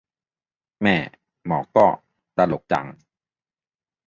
[0.79, 0.95] แหม่
[1.45, 1.85] หมอก็
[2.37, 2.87] ตลกจัง